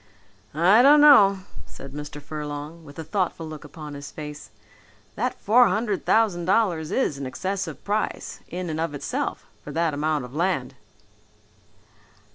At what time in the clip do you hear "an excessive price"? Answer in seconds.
7.19-8.39